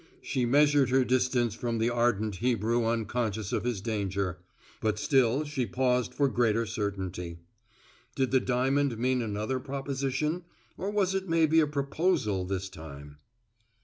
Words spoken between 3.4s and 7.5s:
of his danger, but still she paused for greater certainty.